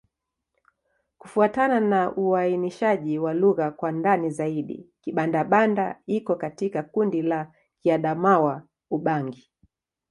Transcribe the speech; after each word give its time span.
Kufuatana 1.17 1.79
na 1.79 2.15
uainishaji 2.15 3.19
wa 3.19 3.33
lugha 3.33 3.71
kwa 3.71 3.91
ndani 3.91 4.29
zaidi, 4.29 4.89
Kibanda-Banda 5.01 5.99
iko 6.05 6.35
katika 6.35 6.83
kundi 6.83 7.21
la 7.21 7.51
Kiadamawa-Ubangi. 7.83 9.51